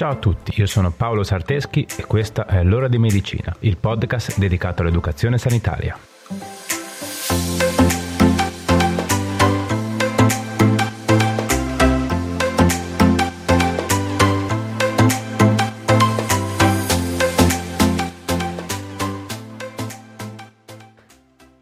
Ciao 0.00 0.12
a 0.12 0.16
tutti, 0.16 0.58
io 0.58 0.64
sono 0.64 0.90
Paolo 0.90 1.22
Sarteschi 1.22 1.86
e 1.98 2.06
questa 2.06 2.46
è 2.46 2.64
L'ora 2.64 2.88
di 2.88 2.96
medicina, 2.96 3.54
il 3.58 3.76
podcast 3.76 4.38
dedicato 4.38 4.80
all'educazione 4.80 5.36
sanitaria. 5.36 5.94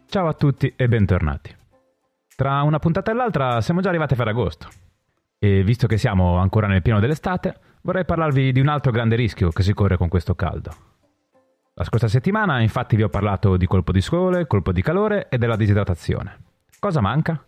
Ciao 0.07 0.27
a 0.27 0.33
tutti 0.33 0.73
e 0.77 0.87
bentornati. 0.87 1.53
Tra 2.37 2.61
una 2.61 2.79
puntata 2.79 3.11
e 3.11 3.15
l'altra 3.15 3.59
siamo 3.59 3.81
già 3.81 3.89
arrivati 3.89 4.13
a 4.13 4.15
Ferragosto 4.15 4.87
e 5.39 5.63
visto 5.63 5.87
che 5.87 5.97
siamo 5.97 6.37
ancora 6.37 6.67
nel 6.67 6.81
pieno 6.81 6.99
dell'estate, 6.99 7.55
vorrei 7.81 8.03
parlarvi 8.03 8.51
di 8.51 8.59
un 8.59 8.67
altro 8.67 8.91
grande 8.91 9.15
rischio 9.15 9.49
che 9.49 9.63
si 9.63 9.73
corre 9.73 9.95
con 9.95 10.09
questo 10.09 10.35
caldo. 10.35 10.87
La 11.73 11.85
scorsa 11.85 12.09
settimana 12.09 12.59
infatti 12.59 12.97
vi 12.97 13.03
ho 13.03 13.09
parlato 13.09 13.55
di 13.55 13.65
colpo 13.65 13.93
di 13.93 14.01
sole, 14.01 14.47
colpo 14.47 14.73
di 14.73 14.81
calore 14.81 15.29
e 15.29 15.37
della 15.37 15.55
disidratazione. 15.55 16.37
Cosa 16.77 16.99
manca? 16.99 17.41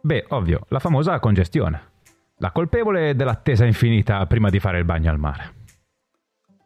Beh, 0.00 0.24
ovvio, 0.30 0.64
la 0.68 0.78
famosa 0.78 1.20
congestione. 1.20 1.90
La 2.38 2.50
colpevole 2.50 3.14
dell'attesa 3.14 3.66
infinita 3.66 4.24
prima 4.26 4.48
di 4.48 4.58
fare 4.58 4.78
il 4.78 4.86
bagno 4.86 5.10
al 5.10 5.18
mare. 5.18 5.60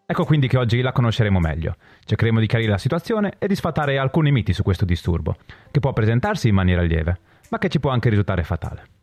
Ecco 0.06 0.24
quindi 0.24 0.46
che 0.46 0.56
oggi 0.56 0.80
la 0.80 0.92
conosceremo 0.92 1.40
meglio. 1.40 1.74
Cercheremo 2.04 2.38
di 2.38 2.46
chiarire 2.46 2.70
la 2.70 2.78
situazione 2.78 3.34
e 3.38 3.48
di 3.48 3.56
sfatare 3.56 3.98
alcuni 3.98 4.30
miti 4.30 4.52
su 4.52 4.62
questo 4.62 4.84
disturbo, 4.84 5.36
che 5.72 5.80
può 5.80 5.92
presentarsi 5.92 6.46
in 6.46 6.54
maniera 6.54 6.82
lieve, 6.82 7.18
ma 7.50 7.58
che 7.58 7.68
ci 7.68 7.80
può 7.80 7.90
anche 7.90 8.08
risultare 8.08 8.44
fatale. 8.44 8.95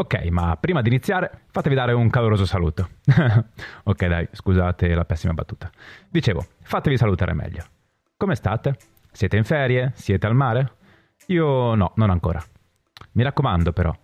Ok, 0.00 0.14
ma 0.30 0.56
prima 0.58 0.80
di 0.80 0.88
iniziare 0.88 1.42
fatevi 1.50 1.74
dare 1.74 1.92
un 1.92 2.08
caloroso 2.08 2.46
saluto. 2.46 2.88
ok 3.84 4.06
dai, 4.06 4.26
scusate 4.32 4.94
la 4.94 5.04
pessima 5.04 5.34
battuta. 5.34 5.70
Dicevo, 6.08 6.42
fatevi 6.62 6.96
salutare 6.96 7.34
meglio. 7.34 7.62
Come 8.16 8.34
state? 8.34 8.78
Siete 9.12 9.36
in 9.36 9.44
ferie? 9.44 9.92
Siete 9.94 10.26
al 10.26 10.34
mare? 10.34 10.72
Io 11.26 11.74
no, 11.74 11.92
non 11.96 12.08
ancora. 12.08 12.42
Mi 13.12 13.22
raccomando 13.22 13.74
però, 13.74 13.94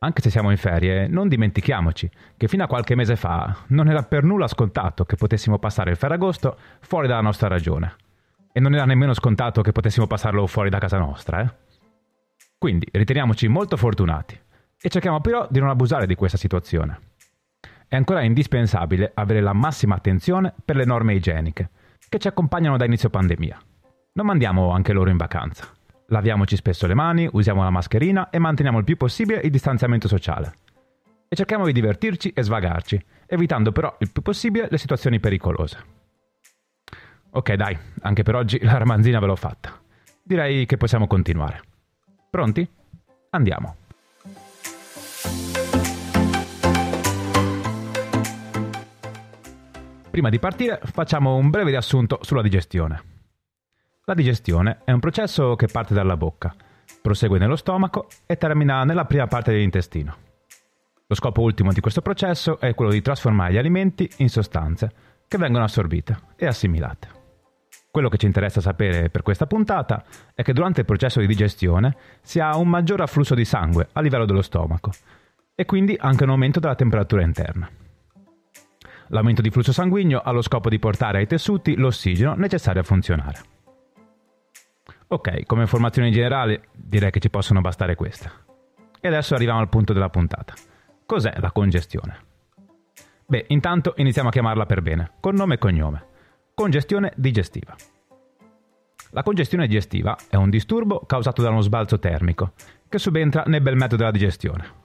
anche 0.00 0.20
se 0.20 0.28
siamo 0.28 0.50
in 0.50 0.58
ferie, 0.58 1.06
non 1.08 1.26
dimentichiamoci 1.26 2.10
che 2.36 2.48
fino 2.48 2.64
a 2.64 2.68
qualche 2.68 2.94
mese 2.94 3.16
fa 3.16 3.56
non 3.68 3.88
era 3.88 4.02
per 4.02 4.24
nulla 4.24 4.48
scontato 4.48 5.06
che 5.06 5.16
potessimo 5.16 5.58
passare 5.58 5.90
il 5.90 5.96
Ferragosto 5.96 6.58
fuori 6.80 7.08
dalla 7.08 7.22
nostra 7.22 7.48
ragione. 7.48 7.94
E 8.52 8.60
non 8.60 8.74
era 8.74 8.84
nemmeno 8.84 9.14
scontato 9.14 9.62
che 9.62 9.72
potessimo 9.72 10.06
passarlo 10.06 10.46
fuori 10.46 10.68
da 10.68 10.78
casa 10.78 10.98
nostra, 10.98 11.40
eh? 11.40 11.64
Quindi 12.58 12.86
riteniamoci 12.92 13.48
molto 13.48 13.78
fortunati 13.78 14.44
e 14.80 14.88
cerchiamo 14.88 15.20
però 15.20 15.46
di 15.50 15.58
non 15.58 15.68
abusare 15.68 16.06
di 16.06 16.14
questa 16.14 16.36
situazione. 16.36 17.00
È 17.88 17.96
ancora 17.96 18.22
indispensabile 18.22 19.12
avere 19.14 19.40
la 19.40 19.52
massima 19.52 19.94
attenzione 19.94 20.52
per 20.64 20.76
le 20.76 20.84
norme 20.84 21.14
igieniche 21.14 21.70
che 22.08 22.18
ci 22.18 22.28
accompagnano 22.28 22.76
da 22.76 22.84
inizio 22.84 23.10
pandemia. 23.10 23.58
Non 24.12 24.26
mandiamo 24.26 24.70
anche 24.70 24.92
loro 24.92 25.10
in 25.10 25.16
vacanza. 25.16 25.68
Laviamoci 26.08 26.56
spesso 26.56 26.86
le 26.86 26.94
mani, 26.94 27.28
usiamo 27.30 27.62
la 27.62 27.70
mascherina 27.70 28.30
e 28.30 28.38
manteniamo 28.38 28.78
il 28.78 28.84
più 28.84 28.96
possibile 28.96 29.40
il 29.42 29.50
distanziamento 29.50 30.08
sociale. 30.08 30.54
E 31.28 31.34
cerchiamo 31.34 31.64
di 31.64 31.72
divertirci 31.72 32.30
e 32.30 32.42
svagarci, 32.42 33.04
evitando 33.26 33.72
però 33.72 33.94
il 33.98 34.10
più 34.12 34.22
possibile 34.22 34.68
le 34.70 34.78
situazioni 34.78 35.18
pericolose. 35.18 35.94
Ok 37.30 37.52
dai, 37.54 37.76
anche 38.02 38.22
per 38.22 38.36
oggi 38.36 38.58
la 38.62 38.78
ramanzina 38.78 39.18
ve 39.18 39.26
l'ho 39.26 39.36
fatta. 39.36 39.78
Direi 40.22 40.64
che 40.66 40.76
possiamo 40.76 41.06
continuare. 41.06 41.60
Pronti? 42.30 42.68
Andiamo. 43.30 43.76
Prima 50.16 50.30
di 50.30 50.38
partire 50.38 50.80
facciamo 50.82 51.36
un 51.36 51.50
breve 51.50 51.72
riassunto 51.72 52.20
sulla 52.22 52.40
digestione. 52.40 53.02
La 54.04 54.14
digestione 54.14 54.78
è 54.84 54.90
un 54.90 54.98
processo 54.98 55.56
che 55.56 55.66
parte 55.66 55.92
dalla 55.92 56.16
bocca, 56.16 56.54
prosegue 57.02 57.38
nello 57.38 57.54
stomaco 57.54 58.08
e 58.24 58.38
termina 58.38 58.82
nella 58.84 59.04
prima 59.04 59.26
parte 59.26 59.52
dell'intestino. 59.52 60.16
Lo 61.06 61.14
scopo 61.14 61.42
ultimo 61.42 61.70
di 61.70 61.80
questo 61.80 62.00
processo 62.00 62.58
è 62.58 62.74
quello 62.74 62.92
di 62.92 63.02
trasformare 63.02 63.52
gli 63.52 63.58
alimenti 63.58 64.10
in 64.16 64.30
sostanze 64.30 64.90
che 65.28 65.36
vengono 65.36 65.64
assorbite 65.64 66.18
e 66.36 66.46
assimilate. 66.46 67.08
Quello 67.90 68.08
che 68.08 68.16
ci 68.16 68.24
interessa 68.24 68.62
sapere 68.62 69.10
per 69.10 69.20
questa 69.20 69.46
puntata 69.46 70.02
è 70.32 70.42
che 70.42 70.54
durante 70.54 70.80
il 70.80 70.86
processo 70.86 71.20
di 71.20 71.26
digestione 71.26 71.94
si 72.22 72.40
ha 72.40 72.56
un 72.56 72.68
maggior 72.68 73.02
afflusso 73.02 73.34
di 73.34 73.44
sangue 73.44 73.88
a 73.92 74.00
livello 74.00 74.24
dello 74.24 74.40
stomaco 74.40 74.92
e 75.54 75.66
quindi 75.66 75.94
anche 76.00 76.24
un 76.24 76.30
aumento 76.30 76.58
della 76.58 76.74
temperatura 76.74 77.20
interna. 77.20 77.68
L'aumento 79.08 79.42
di 79.42 79.50
flusso 79.50 79.72
sanguigno 79.72 80.20
ha 80.20 80.30
lo 80.32 80.42
scopo 80.42 80.68
di 80.68 80.78
portare 80.78 81.18
ai 81.18 81.26
tessuti 81.26 81.76
l'ossigeno 81.76 82.34
necessario 82.34 82.80
a 82.80 82.84
funzionare. 82.84 83.40
Ok, 85.08 85.44
come 85.46 85.62
informazioni 85.62 86.10
generali 86.10 86.60
direi 86.72 87.12
che 87.12 87.20
ci 87.20 87.30
possono 87.30 87.60
bastare 87.60 87.94
queste. 87.94 88.30
E 89.00 89.06
adesso 89.06 89.34
arriviamo 89.34 89.60
al 89.60 89.68
punto 89.68 89.92
della 89.92 90.08
puntata. 90.08 90.54
Cos'è 91.04 91.34
la 91.38 91.52
congestione? 91.52 92.18
Beh, 93.26 93.44
intanto 93.48 93.94
iniziamo 93.96 94.28
a 94.28 94.32
chiamarla 94.32 94.66
per 94.66 94.82
bene, 94.82 95.12
con 95.20 95.36
nome 95.36 95.54
e 95.54 95.58
cognome. 95.58 96.06
Congestione 96.54 97.12
digestiva. 97.16 97.76
La 99.10 99.22
congestione 99.22 99.68
digestiva 99.68 100.16
è 100.28 100.34
un 100.34 100.50
disturbo 100.50 101.00
causato 101.06 101.42
da 101.42 101.50
uno 101.50 101.60
sbalzo 101.60 102.00
termico, 102.00 102.54
che 102.88 102.98
subentra 102.98 103.44
nel 103.46 103.62
bel 103.62 103.76
mezzo 103.76 103.94
della 103.94 104.10
digestione. 104.10 104.84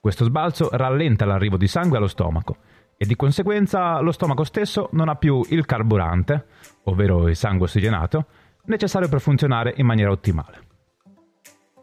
Questo 0.00 0.24
sbalzo 0.24 0.68
rallenta 0.72 1.24
l'arrivo 1.24 1.56
di 1.56 1.66
sangue 1.66 1.96
allo 1.96 2.06
stomaco 2.06 2.56
e 2.98 3.06
di 3.06 3.14
conseguenza 3.14 4.00
lo 4.00 4.10
stomaco 4.10 4.42
stesso 4.42 4.88
non 4.92 5.08
ha 5.08 5.14
più 5.14 5.40
il 5.50 5.64
carburante, 5.64 6.46
ovvero 6.84 7.28
il 7.28 7.36
sangue 7.36 7.66
ossigenato, 7.66 8.26
necessario 8.64 9.08
per 9.08 9.20
funzionare 9.20 9.72
in 9.76 9.86
maniera 9.86 10.10
ottimale. 10.10 10.66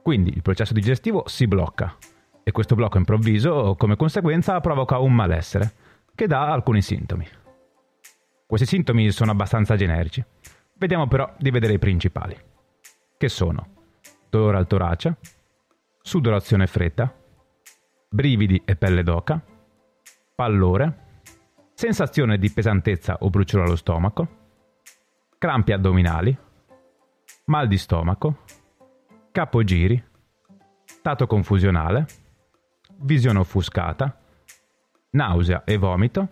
Quindi 0.04 0.32
il 0.36 0.42
processo 0.42 0.74
digestivo 0.74 1.24
si 1.26 1.48
blocca 1.48 1.96
e 2.44 2.52
questo 2.52 2.76
blocco 2.76 2.98
improvviso 2.98 3.76
come 3.78 3.96
conseguenza 3.96 4.60
provoca 4.60 5.00
un 5.00 5.14
malessere 5.14 5.74
che 6.14 6.28
dà 6.28 6.52
alcuni 6.52 6.82
sintomi. 6.82 7.26
Questi 8.46 8.68
sintomi 8.68 9.10
sono 9.10 9.32
abbastanza 9.32 9.76
generici. 9.76 10.24
Vediamo 10.78 11.08
però 11.08 11.34
di 11.40 11.50
vedere 11.50 11.74
i 11.74 11.80
principali, 11.80 12.38
che 13.18 13.30
sono 13.30 13.68
dolore 14.30 14.58
al 14.58 14.68
torace, 14.68 15.18
sudorazione 16.02 16.68
fredda, 16.68 17.12
brividi 18.10 18.62
e 18.66 18.76
pelle 18.76 19.02
d'oca, 19.02 19.42
pallore, 20.36 21.05
sensazione 21.76 22.38
di 22.38 22.50
pesantezza 22.50 23.18
o 23.20 23.30
bruciore 23.30 23.66
allo 23.66 23.76
stomaco, 23.76 24.28
crampi 25.38 25.74
addominali, 25.74 26.36
mal 27.46 27.68
di 27.68 27.78
stomaco, 27.78 28.44
capogiri, 29.32 30.02
stato 30.86 31.28
confusionale, 31.28 32.08
visione 33.00 33.40
offuscata, 33.40 34.18
nausea 35.12 35.66
e 35.66 35.76
vomito, 35.76 36.30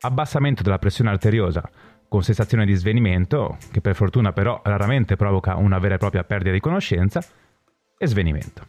abbassamento 0.00 0.62
della 0.62 0.78
pressione 0.78 1.10
arteriosa 1.10 1.68
con 2.08 2.22
sensazione 2.22 2.64
di 2.64 2.74
svenimento, 2.74 3.58
che 3.72 3.80
per 3.80 3.96
fortuna 3.96 4.32
però 4.32 4.60
raramente 4.62 5.16
provoca 5.16 5.56
una 5.56 5.80
vera 5.80 5.96
e 5.96 5.98
propria 5.98 6.22
perdita 6.22 6.52
di 6.52 6.60
conoscenza, 6.60 7.20
e 7.98 8.06
svenimento. 8.06 8.66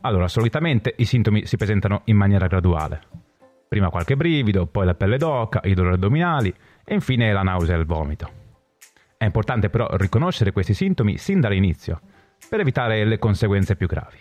Allora, 0.00 0.26
solitamente 0.26 0.92
i 0.96 1.04
sintomi 1.04 1.46
si 1.46 1.56
presentano 1.56 2.00
in 2.06 2.16
maniera 2.16 2.48
graduale. 2.48 3.30
Prima 3.72 3.88
qualche 3.88 4.16
brivido, 4.16 4.66
poi 4.66 4.84
la 4.84 4.92
pelle 4.92 5.16
d'oca, 5.16 5.62
i 5.64 5.72
dolori 5.72 5.94
addominali 5.94 6.54
e 6.84 6.92
infine 6.92 7.32
la 7.32 7.40
nausea 7.40 7.74
e 7.74 7.78
il 7.78 7.86
vomito. 7.86 8.30
È 9.16 9.24
importante 9.24 9.70
però 9.70 9.88
riconoscere 9.96 10.52
questi 10.52 10.74
sintomi 10.74 11.16
sin 11.16 11.40
dall'inizio, 11.40 11.98
per 12.50 12.60
evitare 12.60 13.02
le 13.06 13.18
conseguenze 13.18 13.74
più 13.74 13.86
gravi. 13.86 14.18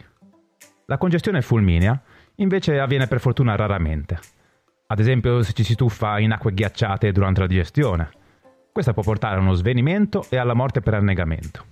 La 0.85 0.97
congestione 0.97 1.41
fulminea 1.41 2.01
invece 2.35 2.79
avviene 2.79 3.07
per 3.07 3.19
fortuna 3.19 3.57
raramente. 3.57 4.17
Ad 4.87 4.99
esempio 4.99 5.43
se 5.43 5.51
ci 5.51 5.65
si 5.65 5.75
tuffa 5.75 6.17
in 6.19 6.31
acque 6.31 6.53
ghiacciate 6.53 7.11
durante 7.11 7.41
la 7.41 7.47
digestione. 7.47 8.09
Questa 8.71 8.93
può 8.93 9.03
portare 9.03 9.35
a 9.35 9.41
uno 9.41 9.51
svenimento 9.55 10.25
e 10.29 10.37
alla 10.37 10.53
morte 10.53 10.79
per 10.79 10.93
annegamento. 10.93 11.65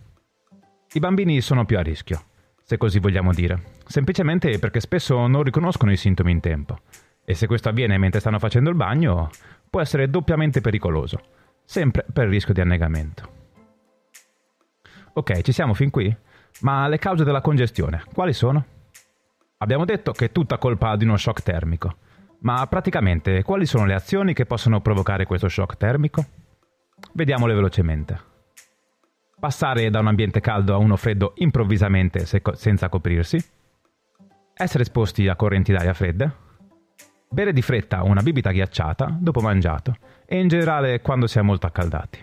I 0.91 0.99
bambini 0.99 1.39
sono 1.39 1.63
più 1.63 1.77
a 1.77 1.81
rischio, 1.81 2.23
se 2.61 2.75
così 2.75 2.99
vogliamo 2.99 3.31
dire, 3.31 3.77
semplicemente 3.85 4.59
perché 4.59 4.81
spesso 4.81 5.27
non 5.27 5.43
riconoscono 5.43 5.93
i 5.93 5.97
sintomi 5.97 6.31
in 6.31 6.41
tempo 6.41 6.79
e 7.29 7.35
se 7.35 7.45
questo 7.45 7.69
avviene 7.69 7.99
mentre 7.99 8.19
stanno 8.19 8.39
facendo 8.39 8.71
il 8.71 8.75
bagno, 8.75 9.29
può 9.69 9.81
essere 9.81 10.09
doppiamente 10.09 10.61
pericoloso, 10.61 11.19
sempre 11.63 12.03
per 12.11 12.25
il 12.25 12.31
rischio 12.31 12.55
di 12.55 12.61
annegamento. 12.61 13.29
Ok, 15.13 15.41
ci 15.41 15.51
siamo 15.51 15.75
fin 15.75 15.91
qui? 15.91 16.11
Ma 16.61 16.87
le 16.87 16.97
cause 16.97 17.23
della 17.23 17.41
congestione, 17.41 18.03
quali 18.15 18.33
sono? 18.33 18.65
Abbiamo 19.57 19.85
detto 19.85 20.11
che 20.11 20.25
è 20.25 20.31
tutta 20.31 20.57
colpa 20.57 20.95
di 20.95 21.03
uno 21.03 21.17
shock 21.17 21.43
termico, 21.43 21.97
ma 22.39 22.65
praticamente 22.65 23.43
quali 23.43 23.67
sono 23.67 23.85
le 23.85 23.93
azioni 23.93 24.33
che 24.33 24.47
possono 24.47 24.81
provocare 24.81 25.27
questo 25.27 25.49
shock 25.49 25.77
termico? 25.77 26.25
Vediamole 27.13 27.53
velocemente. 27.53 28.19
Passare 29.39 29.91
da 29.91 29.99
un 29.99 30.07
ambiente 30.07 30.39
caldo 30.39 30.73
a 30.73 30.77
uno 30.77 30.95
freddo 30.95 31.33
improvvisamente 31.35 32.25
senza 32.25 32.89
coprirsi. 32.89 33.37
Essere 34.51 34.81
esposti 34.81 35.27
a 35.27 35.35
correnti 35.35 35.71
d'aria 35.71 35.93
fredde 35.93 36.47
Bere 37.31 37.53
di 37.53 37.61
fretta 37.61 38.01
una 38.01 38.23
bibita 38.23 38.51
ghiacciata 38.51 39.15
dopo 39.19 39.39
mangiato 39.39 39.95
e 40.25 40.39
in 40.39 40.47
generale 40.47 40.99
quando 40.99 41.27
si 41.27 41.37
è 41.37 41.43
molto 41.43 41.67
accaldati. 41.67 42.19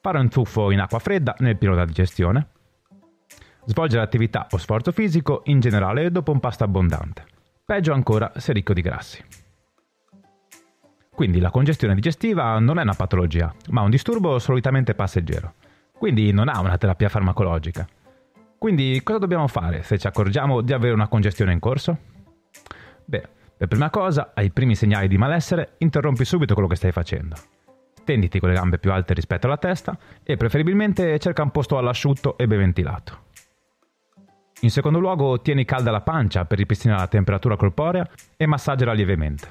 Fare 0.00 0.18
un 0.20 0.28
tuffo 0.28 0.70
in 0.70 0.78
acqua 0.78 1.00
fredda 1.00 1.34
nel 1.40 1.56
pieno 1.56 1.74
della 1.74 1.86
digestione. 1.86 2.48
Svolgere 3.64 4.04
attività 4.04 4.46
o 4.50 4.56
sforzo 4.56 4.92
fisico 4.92 5.42
in 5.46 5.58
generale 5.58 6.12
dopo 6.12 6.30
un 6.30 6.38
pasto 6.38 6.62
abbondante. 6.62 7.24
Peggio 7.64 7.92
ancora 7.92 8.30
se 8.36 8.52
ricco 8.52 8.72
di 8.72 8.82
grassi. 8.82 9.22
Quindi 11.12 11.40
la 11.40 11.50
congestione 11.50 11.96
digestiva 11.96 12.56
non 12.60 12.78
è 12.78 12.82
una 12.82 12.94
patologia, 12.94 13.52
ma 13.70 13.80
un 13.80 13.90
disturbo 13.90 14.38
solitamente 14.38 14.94
passeggero. 14.94 15.54
Quindi 15.90 16.30
non 16.30 16.48
ha 16.48 16.60
una 16.60 16.78
terapia 16.78 17.08
farmacologica. 17.08 17.84
Quindi 18.56 19.00
cosa 19.02 19.18
dobbiamo 19.18 19.48
fare 19.48 19.82
se 19.82 19.98
ci 19.98 20.06
accorgiamo 20.06 20.60
di 20.60 20.72
avere 20.72 20.94
una 20.94 21.08
congestione 21.08 21.52
in 21.52 21.58
corso? 21.58 21.98
Beh, 23.04 23.36
per 23.58 23.66
prima 23.66 23.90
cosa, 23.90 24.30
ai 24.34 24.50
primi 24.52 24.76
segnali 24.76 25.08
di 25.08 25.18
malessere, 25.18 25.74
interrompi 25.78 26.24
subito 26.24 26.54
quello 26.54 26.68
che 26.68 26.76
stai 26.76 26.92
facendo. 26.92 27.34
Stenditi 27.92 28.38
con 28.38 28.50
le 28.50 28.54
gambe 28.54 28.78
più 28.78 28.92
alte 28.92 29.14
rispetto 29.14 29.46
alla 29.46 29.56
testa 29.56 29.98
e 30.22 30.36
preferibilmente 30.36 31.18
cerca 31.18 31.42
un 31.42 31.50
posto 31.50 31.76
all'asciutto 31.76 32.38
e 32.38 32.46
ben 32.46 32.58
ventilato. 32.58 33.26
In 34.60 34.70
secondo 34.70 35.00
luogo, 35.00 35.40
tieni 35.40 35.64
calda 35.64 35.90
la 35.90 36.02
pancia 36.02 36.44
per 36.44 36.58
ripristinare 36.58 37.00
la 37.00 37.08
temperatura 37.08 37.56
corporea 37.56 38.08
e 38.36 38.46
massaggiala 38.46 38.92
lievemente. 38.92 39.48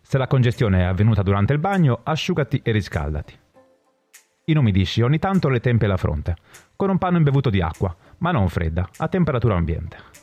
Se 0.00 0.16
la 0.16 0.26
congestione 0.26 0.80
è 0.80 0.84
avvenuta 0.84 1.22
durante 1.22 1.52
il 1.52 1.58
bagno, 1.58 2.00
asciugati 2.02 2.62
e 2.64 2.72
riscaldati. 2.72 3.38
Inumidisci 4.46 5.02
ogni 5.02 5.18
tanto 5.18 5.50
le 5.50 5.60
tempie 5.60 5.86
e 5.86 5.90
la 5.90 5.98
fronte, 5.98 6.36
con 6.76 6.88
un 6.88 6.96
panno 6.96 7.18
imbevuto 7.18 7.50
di 7.50 7.60
acqua, 7.60 7.94
ma 8.18 8.32
non 8.32 8.48
fredda, 8.48 8.88
a 8.96 9.08
temperatura 9.08 9.54
ambiente. 9.54 10.21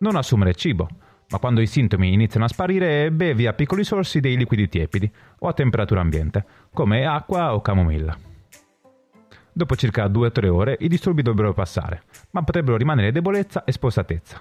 Non 0.00 0.14
assumere 0.14 0.54
cibo, 0.54 0.88
ma 1.30 1.38
quando 1.38 1.60
i 1.60 1.66
sintomi 1.66 2.12
iniziano 2.12 2.46
a 2.46 2.48
sparire 2.48 3.10
bevi 3.10 3.46
a 3.46 3.52
piccoli 3.52 3.82
sorsi 3.82 4.20
dei 4.20 4.36
liquidi 4.36 4.68
tiepidi 4.68 5.10
o 5.40 5.48
a 5.48 5.52
temperatura 5.52 6.00
ambiente, 6.00 6.44
come 6.72 7.04
acqua 7.04 7.54
o 7.54 7.60
camomilla. 7.60 8.16
Dopo 9.52 9.74
circa 9.74 10.06
2-3 10.06 10.48
ore 10.48 10.76
i 10.80 10.88
disturbi 10.88 11.22
dovrebbero 11.22 11.52
passare, 11.52 12.04
ma 12.30 12.44
potrebbero 12.44 12.76
rimanere 12.76 13.10
debolezza 13.10 13.64
e 13.64 13.72
spossatezza. 13.72 14.40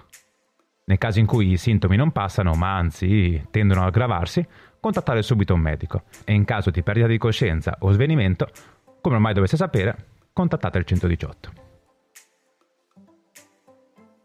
Nel 0.85 0.99
caso 0.99 1.19
in 1.19 1.25
cui 1.25 1.51
i 1.51 1.57
sintomi 1.57 1.95
non 1.95 2.11
passano, 2.11 2.53
ma 2.53 2.77
anzi 2.77 3.47
tendono 3.49 3.81
a 3.81 3.85
aggravarsi, 3.85 4.45
contattare 4.79 5.23
subito 5.23 5.55
un 5.55 5.59
medico 5.59 6.03
e 6.23 6.33
in 6.33 6.45
caso 6.45 6.69
di 6.69 6.83
perdita 6.83 7.07
di 7.07 7.17
coscienza 7.17 7.77
o 7.79 7.91
svenimento, 7.91 8.47
come 9.01 9.15
ormai 9.15 9.33
dovesse 9.33 9.57
sapere, 9.57 10.05
contattate 10.31 10.77
il 10.77 10.85
118. 10.85 11.51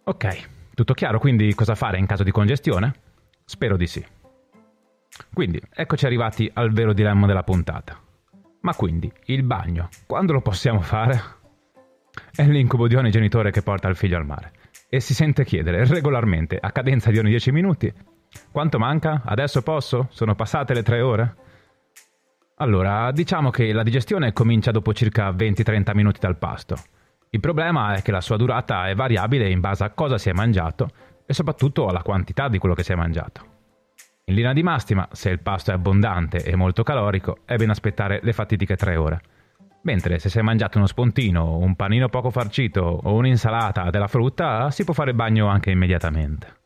Ok, 0.05 0.49
tutto 0.75 0.95
chiaro 0.95 1.19
quindi 1.19 1.55
cosa 1.55 1.75
fare 1.75 1.99
in 1.99 2.07
caso 2.07 2.23
di 2.23 2.31
congestione? 2.31 2.95
Spero 3.45 3.77
di 3.77 3.87
sì. 3.87 4.05
Quindi, 5.33 5.61
eccoci 5.71 6.07
arrivati 6.07 6.51
al 6.55 6.73
vero 6.73 6.93
dilemma 6.93 7.27
della 7.27 7.43
puntata. 7.43 7.99
Ma 8.61 8.75
quindi, 8.75 9.13
il 9.27 9.43
bagno, 9.43 9.89
quando 10.07 10.33
lo 10.33 10.41
possiamo 10.41 10.81
fare? 10.81 11.21
È 12.35 12.45
l'incubo 12.47 12.89
di 12.89 12.95
ogni 12.95 13.11
genitore 13.11 13.51
che 13.51 13.63
porta 13.63 13.89
il 13.89 13.97
figlio 13.97 14.17
al 14.17 14.27
mare 14.27 14.53
e 14.89 15.01
si 15.01 15.15
sente 15.15 15.45
chiedere 15.45 15.87
regolarmente, 15.87 16.59
a 16.61 16.71
cadenza 16.71 17.11
di 17.11 17.19
ogni 17.19 17.31
10 17.31 17.53
minuti, 17.53 17.93
quanto 18.51 18.79
manca? 18.79 19.23
Adesso 19.25 19.63
posso? 19.63 20.09
Sono 20.11 20.35
passate 20.35 20.75
le 20.75 20.83
3 20.83 21.01
ore? 21.01 21.37
Allora, 22.57 23.11
diciamo 23.11 23.51
che 23.51 23.73
la 23.73 23.83
digestione 23.83 24.33
comincia 24.33 24.71
dopo 24.71 24.93
circa 24.93 25.31
20-30 25.31 25.95
minuti 25.95 26.21
dal 26.21 26.37
pasto 26.37 26.77
il 27.35 27.41
problema 27.41 27.95
è 27.95 28.03
che 28.03 28.13
la 28.13 28.21
sua 28.21 28.37
durata 28.37 28.89
è 28.89 28.95
variabile 28.95 29.49
in 29.49 29.61
base 29.61 29.85
a 29.85 29.91
cosa 29.91 30.19
si 30.19 30.29
è 30.29 30.35
mangiato 30.35 30.91
e 31.25 31.33
soprattutto 31.33 31.87
alla 31.87 32.03
quantità 32.03 32.49
di 32.49 32.59
quello 32.59 32.75
che 32.75 32.83
si 32.83 32.93
è 32.93 32.95
mangiato. 32.95 33.47
In 34.27 34.35
linea 34.35 34.53
di 34.53 34.63
massima, 34.63 35.09
se 35.13 35.31
il 35.31 35.41
pasto 35.41 35.71
è 35.71 35.75
abbondante 35.75 36.45
e 36.45 36.55
molto 36.57 36.83
calorico, 36.83 37.39
è 37.47 37.57
bene 37.57 37.73
aspettare 37.73 38.21
le 38.23 38.35
fatidiche 38.35 38.77
3 38.77 38.97
ore. 38.97 39.21
Mentre 39.85 40.19
se 40.19 40.29
si 40.29 40.39
è 40.39 40.43
mangiato 40.43 40.77
uno 40.77 40.87
spuntino, 40.87 41.57
un 41.57 41.75
panino 41.75 42.11
poco 42.11 42.29
farcito 42.29 42.83
o 42.83 43.15
un'insalata 43.15 43.89
della 43.89 44.09
frutta, 44.09 44.71
si 44.71 44.85
può 44.85 44.93
fare 44.93 45.11
il 45.11 45.17
bagno 45.17 45.47
anche 45.47 45.71
immediatamente. 45.71 46.61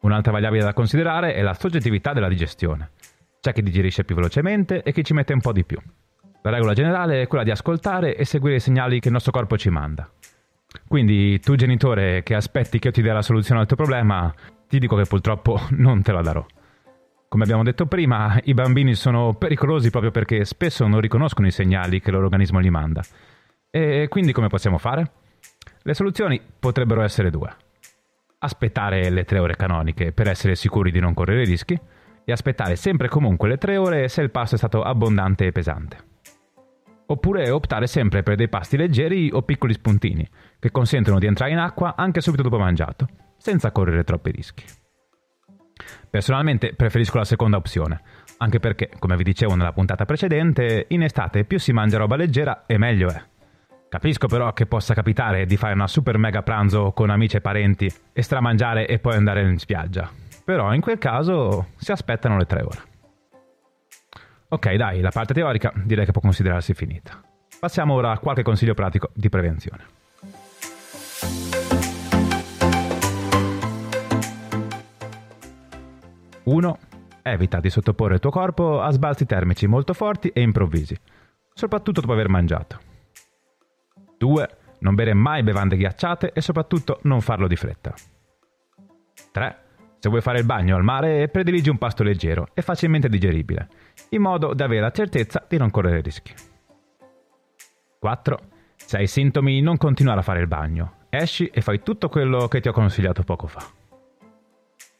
Un'altra 0.00 0.32
variabile 0.32 0.64
da 0.64 0.72
considerare 0.72 1.34
è 1.34 1.42
la 1.42 1.52
soggettività 1.52 2.14
della 2.14 2.28
digestione. 2.28 2.92
C'è 3.38 3.52
chi 3.52 3.62
digerisce 3.62 4.04
più 4.04 4.14
velocemente 4.14 4.82
e 4.82 4.92
chi 4.92 5.04
ci 5.04 5.12
mette 5.12 5.34
un 5.34 5.40
po' 5.42 5.52
di 5.52 5.64
più. 5.64 5.78
La 6.44 6.50
regola 6.50 6.74
generale 6.74 7.22
è 7.22 7.26
quella 7.28 7.44
di 7.44 7.52
ascoltare 7.52 8.16
e 8.16 8.24
seguire 8.24 8.56
i 8.56 8.60
segnali 8.60 8.98
che 8.98 9.06
il 9.06 9.12
nostro 9.14 9.30
corpo 9.30 9.56
ci 9.56 9.70
manda. 9.70 10.10
Quindi 10.88 11.38
tu 11.38 11.54
genitore 11.54 12.24
che 12.24 12.34
aspetti 12.34 12.80
che 12.80 12.88
io 12.88 12.92
ti 12.92 13.00
dia 13.00 13.12
la 13.12 13.22
soluzione 13.22 13.60
al 13.60 13.66
tuo 13.68 13.76
problema, 13.76 14.34
ti 14.66 14.80
dico 14.80 14.96
che 14.96 15.04
purtroppo 15.04 15.60
non 15.78 16.02
te 16.02 16.10
la 16.10 16.20
darò. 16.20 16.44
Come 17.28 17.44
abbiamo 17.44 17.62
detto 17.62 17.86
prima, 17.86 18.40
i 18.42 18.54
bambini 18.54 18.94
sono 18.94 19.34
pericolosi 19.34 19.90
proprio 19.90 20.10
perché 20.10 20.44
spesso 20.44 20.84
non 20.88 21.00
riconoscono 21.00 21.46
i 21.46 21.52
segnali 21.52 22.00
che 22.00 22.08
il 22.08 22.14
loro 22.14 22.26
organismo 22.26 22.60
gli 22.60 22.70
manda. 22.70 23.02
E 23.70 24.08
quindi 24.10 24.32
come 24.32 24.48
possiamo 24.48 24.78
fare? 24.78 25.12
Le 25.80 25.94
soluzioni 25.94 26.40
potrebbero 26.58 27.02
essere 27.02 27.30
due. 27.30 27.54
Aspettare 28.38 29.08
le 29.10 29.24
tre 29.24 29.38
ore 29.38 29.54
canoniche 29.54 30.10
per 30.10 30.26
essere 30.26 30.56
sicuri 30.56 30.90
di 30.90 30.98
non 30.98 31.14
correre 31.14 31.44
rischi 31.44 31.78
e 32.24 32.32
aspettare 32.32 32.74
sempre 32.74 33.06
e 33.06 33.10
comunque 33.10 33.48
le 33.48 33.58
tre 33.58 33.76
ore 33.76 34.08
se 34.08 34.22
il 34.22 34.30
pasto 34.30 34.56
è 34.56 34.58
stato 34.58 34.82
abbondante 34.82 35.46
e 35.46 35.52
pesante 35.52 36.10
oppure 37.12 37.50
optare 37.50 37.86
sempre 37.86 38.22
per 38.22 38.34
dei 38.34 38.48
pasti 38.48 38.76
leggeri 38.76 39.30
o 39.32 39.42
piccoli 39.42 39.72
spuntini, 39.72 40.28
che 40.58 40.70
consentono 40.70 41.18
di 41.18 41.26
entrare 41.26 41.52
in 41.52 41.58
acqua 41.58 41.94
anche 41.96 42.20
subito 42.20 42.42
dopo 42.42 42.58
mangiato, 42.58 43.06
senza 43.36 43.70
correre 43.70 44.04
troppi 44.04 44.30
rischi. 44.30 44.64
Personalmente 46.10 46.74
preferisco 46.74 47.18
la 47.18 47.24
seconda 47.24 47.56
opzione, 47.56 48.00
anche 48.38 48.58
perché, 48.58 48.90
come 48.98 49.16
vi 49.16 49.24
dicevo 49.24 49.54
nella 49.54 49.72
puntata 49.72 50.04
precedente, 50.04 50.86
in 50.88 51.02
estate 51.02 51.44
più 51.44 51.58
si 51.58 51.72
mangia 51.72 51.98
roba 51.98 52.16
leggera 52.16 52.64
e 52.66 52.76
meglio 52.78 53.08
è. 53.08 53.22
Capisco 53.88 54.26
però 54.26 54.52
che 54.52 54.66
possa 54.66 54.94
capitare 54.94 55.44
di 55.44 55.56
fare 55.56 55.74
una 55.74 55.86
super 55.86 56.16
mega 56.16 56.42
pranzo 56.42 56.92
con 56.92 57.10
amici 57.10 57.36
e 57.36 57.40
parenti 57.40 57.92
e 58.12 58.22
stramangiare 58.22 58.86
e 58.86 58.98
poi 58.98 59.16
andare 59.16 59.42
in 59.42 59.58
spiaggia. 59.58 60.10
Però 60.44 60.72
in 60.72 60.80
quel 60.80 60.98
caso 60.98 61.68
si 61.76 61.92
aspettano 61.92 62.36
le 62.36 62.46
tre 62.46 62.62
ore. 62.62 62.91
Ok, 64.52 64.74
dai, 64.74 65.00
la 65.00 65.08
parte 65.08 65.32
teorica 65.32 65.72
direi 65.82 66.04
che 66.04 66.12
può 66.12 66.20
considerarsi 66.20 66.74
finita. 66.74 67.18
Passiamo 67.58 67.94
ora 67.94 68.10
a 68.10 68.18
qualche 68.18 68.42
consiglio 68.42 68.74
pratico 68.74 69.08
di 69.14 69.30
prevenzione. 69.30 69.86
1. 76.42 76.78
Evita 77.22 77.60
di 77.60 77.70
sottoporre 77.70 78.14
il 78.14 78.20
tuo 78.20 78.30
corpo 78.30 78.82
a 78.82 78.90
sbalzi 78.90 79.24
termici 79.24 79.66
molto 79.66 79.94
forti 79.94 80.28
e 80.28 80.42
improvvisi, 80.42 80.98
soprattutto 81.54 82.02
dopo 82.02 82.12
aver 82.12 82.28
mangiato. 82.28 82.78
2. 84.18 84.48
Non 84.80 84.94
bere 84.94 85.14
mai 85.14 85.42
bevande 85.42 85.78
ghiacciate 85.78 86.32
e 86.34 86.42
soprattutto 86.42 86.98
non 87.04 87.22
farlo 87.22 87.46
di 87.46 87.56
fretta. 87.56 87.94
3. 89.30 89.56
Se 90.02 90.08
vuoi 90.08 90.20
fare 90.20 90.40
il 90.40 90.44
bagno 90.44 90.74
al 90.74 90.82
mare, 90.82 91.28
prediligi 91.28 91.70
un 91.70 91.78
pasto 91.78 92.02
leggero 92.02 92.48
e 92.54 92.62
facilmente 92.62 93.08
digeribile, 93.08 93.68
in 94.08 94.20
modo 94.20 94.52
da 94.52 94.64
avere 94.64 94.80
la 94.80 94.90
certezza 94.90 95.46
di 95.48 95.56
non 95.56 95.70
correre 95.70 96.00
rischi. 96.00 96.34
4. 98.00 98.38
Se 98.74 98.96
hai 98.96 99.06
sintomi, 99.06 99.60
non 99.60 99.76
continuare 99.76 100.18
a 100.18 100.24
fare 100.24 100.40
il 100.40 100.48
bagno. 100.48 101.06
Esci 101.08 101.46
e 101.46 101.60
fai 101.60 101.84
tutto 101.84 102.08
quello 102.08 102.48
che 102.48 102.60
ti 102.60 102.66
ho 102.66 102.72
consigliato 102.72 103.22
poco 103.22 103.46
fa. 103.46 103.64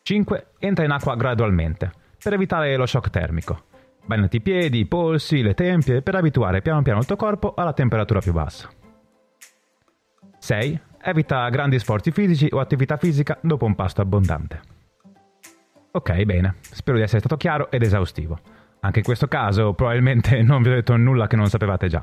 5. 0.02 0.46
Entra 0.60 0.84
in 0.84 0.92
acqua 0.92 1.16
gradualmente, 1.16 1.90
per 2.22 2.34
evitare 2.34 2.76
lo 2.76 2.86
shock 2.86 3.10
termico. 3.10 3.64
Bagnati 4.06 4.36
i 4.36 4.40
piedi, 4.40 4.78
i 4.78 4.86
polsi, 4.86 5.42
le 5.42 5.54
tempie, 5.54 6.02
per 6.02 6.14
abituare 6.14 6.62
piano 6.62 6.80
piano 6.82 7.00
il 7.00 7.06
tuo 7.06 7.16
corpo 7.16 7.54
alla 7.56 7.72
temperatura 7.72 8.20
più 8.20 8.32
bassa. 8.32 8.70
6. 10.38 10.80
Evita 11.02 11.48
grandi 11.48 11.80
sforzi 11.80 12.12
fisici 12.12 12.46
o 12.52 12.60
attività 12.60 12.96
fisica 12.98 13.36
dopo 13.42 13.64
un 13.64 13.74
pasto 13.74 14.00
abbondante. 14.00 14.80
Ok, 15.94 16.22
bene, 16.22 16.54
spero 16.62 16.96
di 16.96 17.02
essere 17.02 17.18
stato 17.18 17.36
chiaro 17.36 17.70
ed 17.70 17.82
esaustivo. 17.82 18.38
Anche 18.80 19.00
in 19.00 19.04
questo 19.04 19.28
caso 19.28 19.74
probabilmente 19.74 20.40
non 20.42 20.62
vi 20.62 20.70
ho 20.70 20.74
detto 20.74 20.96
nulla 20.96 21.26
che 21.26 21.36
non 21.36 21.50
sapevate 21.50 21.88
già. 21.88 22.02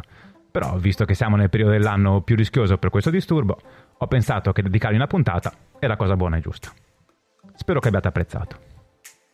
Però, 0.51 0.77
visto 0.77 1.05
che 1.05 1.15
siamo 1.15 1.35
nel 1.35 1.49
periodo 1.49 1.71
dell'anno 1.71 2.21
più 2.21 2.35
rischioso 2.35 2.77
per 2.77 2.91
questo 2.91 3.09
disturbo, 3.09 3.57
ho 3.97 4.07
pensato 4.07 4.51
che 4.51 4.61
dedicargli 4.61 4.95
una 4.95 5.07
puntata 5.07 5.51
era 5.79 5.95
cosa 5.95 6.15
buona 6.15 6.37
e 6.37 6.41
giusta. 6.41 6.71
Spero 7.55 7.79
che 7.79 7.87
abbiate 7.87 8.07
apprezzato. 8.07 8.57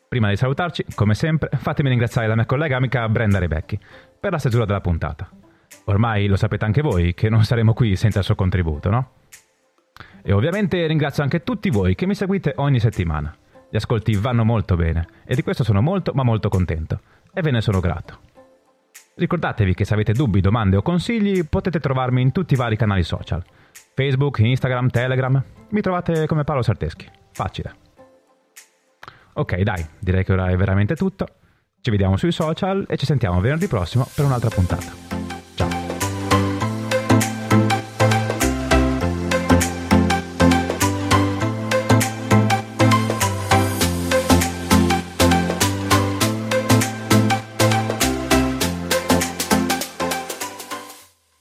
Prima 0.08 0.30
di 0.30 0.38
salutarci, 0.38 0.86
come 0.96 1.16
sempre, 1.16 1.50
fatemi 1.58 1.90
ringraziare 1.90 2.28
la 2.28 2.36
mia 2.36 2.46
collega 2.46 2.78
amica 2.78 3.10
Brenda 3.10 3.40
Rebecchi 3.40 3.78
per 4.18 4.32
la 4.32 4.38
stesura 4.38 4.64
della 4.64 4.80
puntata. 4.82 5.30
Ormai 5.86 6.28
lo 6.28 6.38
sapete 6.38 6.64
anche 6.64 6.82
voi 6.82 7.14
che 7.14 7.28
non 7.28 7.44
saremo 7.44 7.74
qui 7.74 7.98
senza 7.98 8.20
il 8.20 8.26
suo 8.26 8.36
contributo, 8.36 8.90
no? 8.90 9.12
E 10.22 10.32
ovviamente 10.32 10.88
ringrazio 10.88 11.24
anche 11.24 11.44
tutti 11.44 11.70
voi 11.70 11.94
che 11.96 12.06
mi 12.06 12.16
seguite 12.16 12.54
ogni 12.56 12.80
settimana. 12.80 13.36
Gli 13.70 13.76
ascolti 13.76 14.16
vanno 14.16 14.44
molto 14.44 14.76
bene 14.76 15.08
e 15.26 15.36
di 15.36 15.44
questo 15.44 15.64
sono 15.64 15.82
molto 15.82 16.12
ma 16.14 16.24
molto 16.24 16.50
contento 16.50 17.02
e 17.34 17.42
ve 17.42 17.52
ne 17.52 17.62
sono 17.62 17.80
grato. 17.80 18.20
Ricordatevi 19.16 19.74
che 19.74 19.86
se 19.86 19.94
avete 19.94 20.12
dubbi, 20.12 20.42
domande 20.42 20.76
o 20.76 20.82
consigli 20.82 21.46
potete 21.46 21.80
trovarmi 21.80 22.22
in 22.22 22.32
tutti 22.32 22.54
i 22.54 22.58
vari 22.58 22.76
canali 22.76 23.04
social. 23.04 23.44
Facebook, 23.94 24.40
Instagram, 24.40 24.90
Telegram. 24.90 25.44
Mi 25.70 25.82
trovate 25.82 26.28
come 26.28 26.44
Paolo 26.44 26.62
Sarteschi. 26.62 27.10
Facile. 27.32 27.76
Ok, 29.34 29.60
dai, 29.62 29.86
direi 30.00 30.24
che 30.24 30.34
ora 30.34 30.50
è 30.50 30.56
veramente 30.56 30.96
tutto. 30.96 31.28
Ci 31.80 31.92
vediamo 31.92 32.18
sui 32.18 32.32
social 32.32 32.86
e 32.90 32.98
ci 32.98 33.06
sentiamo 33.06 33.40
venerdì 33.40 33.68
prossimo 33.68 34.08
per 34.14 34.26
un'altra 34.26 34.50
puntata. 34.50 35.05